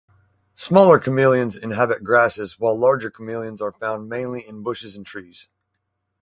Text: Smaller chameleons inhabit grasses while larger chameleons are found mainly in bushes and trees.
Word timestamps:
Smaller 0.55 0.97
chameleons 0.99 1.55
inhabit 1.55 2.03
grasses 2.03 2.59
while 2.59 2.75
larger 2.75 3.11
chameleons 3.11 3.61
are 3.61 3.71
found 3.71 4.09
mainly 4.09 4.41
in 4.41 4.63
bushes 4.63 4.95
and 4.95 5.05
trees. 5.05 5.47